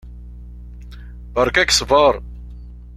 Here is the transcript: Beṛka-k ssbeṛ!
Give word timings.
Beṛka-k 1.33 1.69
ssbeṛ! 1.71 2.13